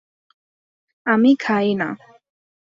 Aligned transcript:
আমি 1.05 1.31
খাই 1.39 1.67
না। 1.73 1.89